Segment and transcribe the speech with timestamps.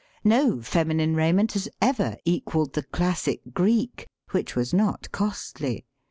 [0.23, 5.85] No feminine raiment has ever equalled the classic Greek, which was not costly.